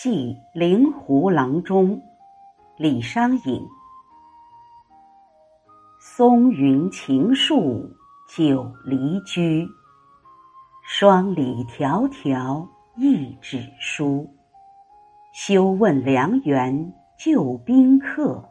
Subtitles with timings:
[0.00, 2.00] 寄灵狐郎中，
[2.76, 3.66] 李商隐。
[5.98, 7.84] 松云情树
[8.28, 9.66] 久离居，
[10.84, 12.64] 双鲤迢迢
[12.94, 14.24] 一纸书。
[15.32, 18.48] 休问良缘旧宾客，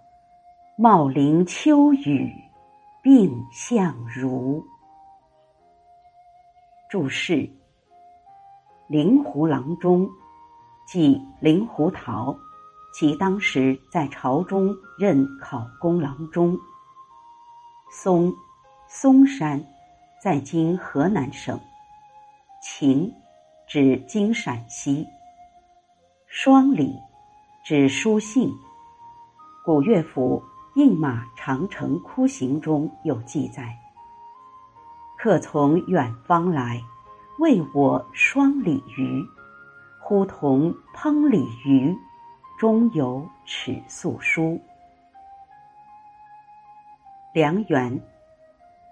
[0.77, 2.29] 茂陵秋雨
[3.01, 4.61] 病相如。
[6.89, 7.49] 注释：
[8.89, 10.09] 灵狐郎中，
[10.87, 12.33] 即灵狐桃，
[12.93, 16.57] 其当时在朝中任考功郎中。
[17.91, 18.33] 嵩，
[18.87, 19.61] 嵩山，
[20.23, 21.59] 在今河南省。
[22.63, 23.13] 秦，
[23.67, 25.05] 指今陕西。
[26.25, 26.95] 双鲤，
[27.65, 28.49] 指书信。
[29.65, 30.41] 古乐府
[30.81, 33.77] 《饮马长城窟行》中有记载。
[35.17, 36.81] 客从远方来，
[37.39, 39.21] 为我双鲤鱼。
[40.09, 41.93] 呼同烹鲤鱼，
[42.57, 44.57] 中有尺素书。
[47.33, 47.99] 梁园，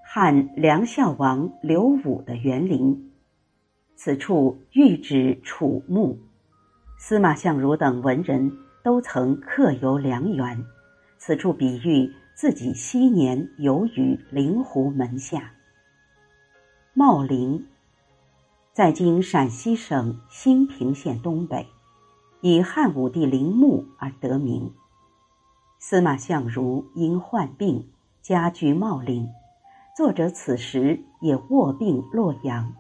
[0.04, 3.14] 汉梁孝王刘武的园林。
[3.96, 6.20] 此处喻指楚墓。
[7.00, 8.52] 司马相如等文人
[8.84, 10.66] 都曾客游梁园，
[11.18, 15.54] 此处比喻自己昔年游于灵狐门下。
[16.94, 17.66] 茂陵，
[18.76, 21.66] 在今陕西省兴平县东北，
[22.42, 24.70] 以汉武帝陵墓而得名。
[25.80, 27.90] 司马相如因患病，
[28.22, 29.30] 家居茂陵，
[29.96, 32.74] 作者此时也卧病洛阳。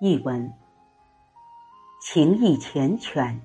[0.00, 0.50] 译文：
[2.00, 3.38] 情意缱绻，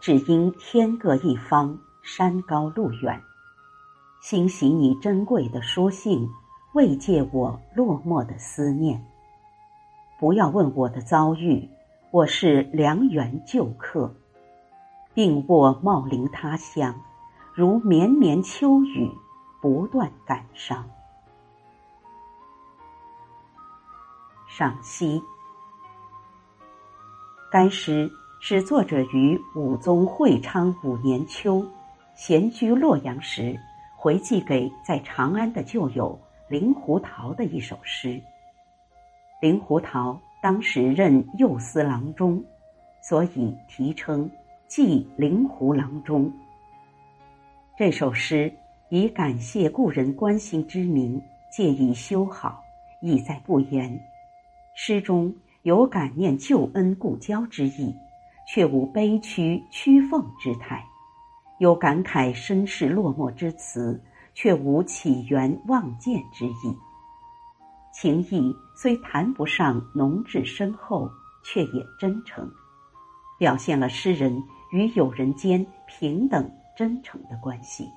[0.00, 3.20] 只因天各一方，山高路远，
[4.22, 6.26] 欣喜你珍贵的书信。
[6.78, 9.04] 慰藉我落寞的思念。
[10.16, 11.68] 不要问我的遭遇，
[12.12, 14.14] 我是良缘旧客，
[15.12, 16.94] 病卧茂陵他乡，
[17.52, 19.10] 如绵绵秋雨，
[19.60, 20.88] 不断感伤。
[24.46, 25.20] 赏析：
[27.50, 28.08] 该诗
[28.40, 31.66] 是作者于武宗会昌五年秋，
[32.14, 33.58] 闲居洛阳时，
[33.96, 36.16] 回寄给在长安的旧友。
[36.48, 38.18] 灵狐桃的一首诗。
[39.42, 42.42] 灵狐桃当时任右司郎中，
[43.02, 44.24] 所以题称
[44.66, 46.24] 《寄灵狐郎中》。
[47.76, 48.50] 这首诗
[48.88, 51.20] 以感谢故人关心之名，
[51.52, 52.62] 借以修好，
[53.02, 54.00] 意在不言。
[54.74, 55.34] 诗中
[55.64, 57.94] 有感念旧恩故交之意，
[58.46, 60.78] 却无悲屈屈奉之态；
[61.58, 64.02] 有感慨身世落寞之词。
[64.40, 66.78] 却无起源望见之意，
[67.92, 71.10] 情意虽谈不上浓挚深厚，
[71.42, 72.48] 却也真诚，
[73.36, 74.40] 表现了诗人
[74.70, 77.90] 与友人间平等真诚的关系。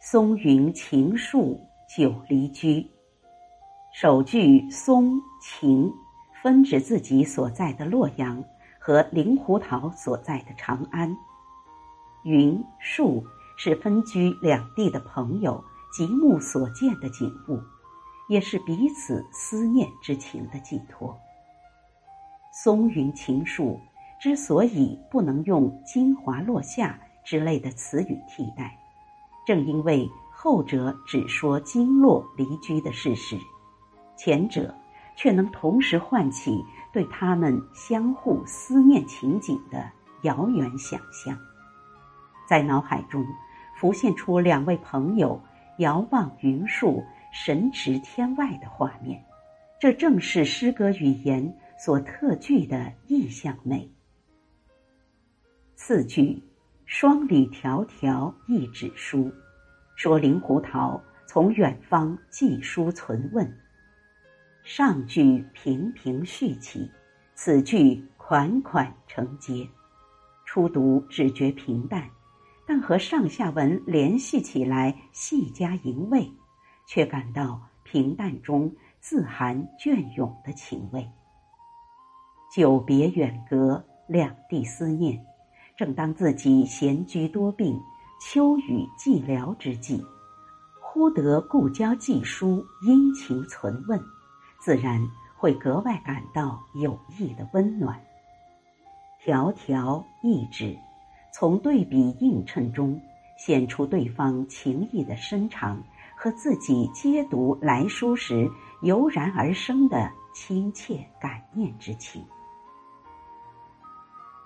[0.00, 1.60] 松云情树
[1.94, 2.90] 久离居，
[3.92, 5.92] 首句松情
[6.42, 8.42] 分指自己所在的洛阳
[8.78, 11.14] 和灵狐桃所在的长安，
[12.22, 13.22] 云树。
[13.56, 17.60] 是分居两地的朋友极目所见的景物，
[18.28, 21.18] 也是彼此思念之情的寄托。
[22.52, 23.80] 松云情树
[24.20, 28.78] 之所以不能用金华落下之类的词语替代，
[29.46, 33.36] 正因为后者只说经落离居的事实，
[34.16, 34.74] 前者
[35.16, 39.90] 却能同时唤起对他们相互思念情景的
[40.22, 41.38] 遥远想象，
[42.46, 43.24] 在脑海中。
[43.76, 45.42] 浮现出两位朋友
[45.78, 49.22] 遥望云树、神驰天外的画面，
[49.80, 53.90] 这正是诗歌语言所特具的意象美。
[55.74, 56.40] 次句
[56.86, 59.30] “双鲤迢迢一纸书”，
[59.96, 63.52] 说灵狐桃从远方寄书存问。
[64.62, 66.88] 上句平平续起，
[67.34, 69.68] 此句款款承接，
[70.46, 72.08] 初读只觉平淡。
[72.66, 76.32] 但和上下文联系起来，细加吟味，
[76.86, 81.06] 却感到平淡中自含隽永的情味。
[82.54, 85.22] 久别远隔，两地思念，
[85.76, 87.78] 正当自己闲居多病、
[88.20, 90.02] 秋雨寂寥之际，
[90.80, 94.00] 忽得故交寄书，殷勤存问，
[94.60, 95.06] 自然
[95.36, 98.00] 会格外感到友谊的温暖。
[99.22, 100.78] 迢迢一指。
[101.36, 103.02] 从对比映衬中
[103.36, 105.82] 显出对方情意的深长
[106.16, 108.48] 和自己接读来书时
[108.82, 112.24] 油然而生的亲切感念之情。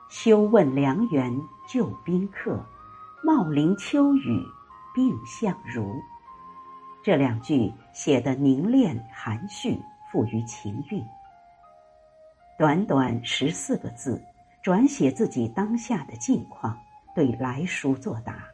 [0.08, 1.30] 休问良缘
[1.68, 2.58] 旧宾客，
[3.22, 4.42] 茂林秋雨
[4.94, 5.94] 病相如。
[7.02, 9.78] 这两句写得凝练含蓄，
[10.10, 11.04] 富于情韵。
[12.58, 14.24] 短短十四个字，
[14.68, 16.78] 转写自己当下的境况，
[17.14, 18.44] 对来书作答，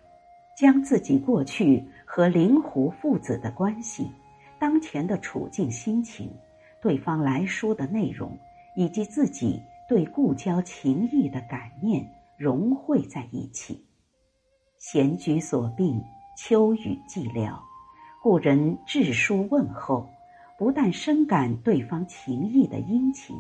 [0.57, 4.09] 将自己过去和灵狐父子的关系、
[4.57, 6.31] 当前的处境心情、
[6.81, 8.31] 对方来书的内容，
[8.77, 9.61] 以及自己。
[9.89, 12.09] 对故交情谊的感念
[12.39, 13.85] 融汇在一起，
[14.79, 16.01] 闲居所病，
[16.39, 17.59] 秋雨寂寥，
[18.23, 20.09] 故人致书问候，
[20.57, 23.37] 不但深感对方情谊的殷勤，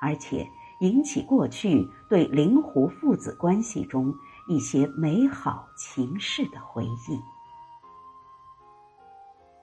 [0.00, 0.46] 而且
[0.82, 4.12] 引起过去对灵狐父子关系中
[4.48, 7.20] 一些美好情事的回忆。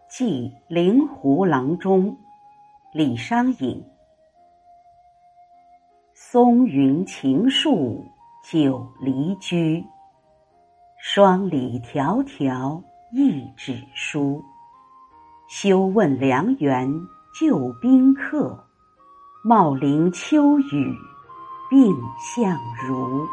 [0.09, 2.17] 寄灵狐郎中，
[2.93, 3.85] 李商隐。
[6.13, 8.05] 松云情树
[8.49, 9.85] 久离居，
[11.01, 12.81] 双鲤迢迢
[13.11, 14.41] 一纸书。
[15.49, 16.89] 休问良缘
[17.37, 18.65] 旧宾客，
[19.43, 20.95] 茂陵秋雨
[21.69, 23.27] 蔺相如。